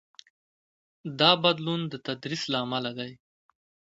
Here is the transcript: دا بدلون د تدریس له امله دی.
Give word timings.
دا 1.19 1.31
بدلون 1.43 1.81
د 1.87 1.93
تدریس 2.07 2.43
له 2.51 2.57
امله 2.65 2.91
دی. 2.99 3.11